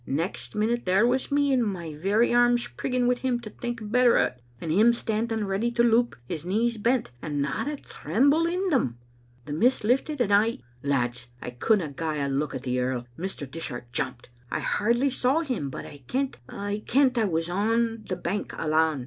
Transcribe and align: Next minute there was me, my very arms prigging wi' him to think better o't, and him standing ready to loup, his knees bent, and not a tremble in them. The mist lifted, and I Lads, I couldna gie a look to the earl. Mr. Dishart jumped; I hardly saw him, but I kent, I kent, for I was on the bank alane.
Next 0.07 0.55
minute 0.55 0.85
there 0.87 1.05
was 1.05 1.31
me, 1.31 1.55
my 1.55 1.93
very 1.93 2.33
arms 2.33 2.67
prigging 2.69 3.05
wi' 3.05 3.13
him 3.17 3.39
to 3.41 3.51
think 3.51 3.81
better 3.91 4.17
o't, 4.17 4.33
and 4.59 4.71
him 4.71 4.93
standing 4.93 5.45
ready 5.45 5.69
to 5.73 5.83
loup, 5.83 6.15
his 6.27 6.43
knees 6.43 6.79
bent, 6.79 7.11
and 7.21 7.39
not 7.39 7.67
a 7.67 7.75
tremble 7.75 8.47
in 8.47 8.69
them. 8.71 8.97
The 9.45 9.53
mist 9.53 9.83
lifted, 9.83 10.19
and 10.19 10.33
I 10.33 10.57
Lads, 10.81 11.27
I 11.39 11.51
couldna 11.51 11.89
gie 11.89 12.17
a 12.19 12.27
look 12.27 12.53
to 12.53 12.57
the 12.57 12.79
earl. 12.79 13.05
Mr. 13.15 13.45
Dishart 13.47 13.93
jumped; 13.93 14.31
I 14.49 14.61
hardly 14.61 15.11
saw 15.11 15.41
him, 15.41 15.69
but 15.69 15.85
I 15.85 15.99
kent, 16.07 16.37
I 16.49 16.81
kent, 16.87 17.13
for 17.13 17.21
I 17.21 17.25
was 17.25 17.47
on 17.47 18.03
the 18.09 18.15
bank 18.15 18.53
alane. 18.57 18.99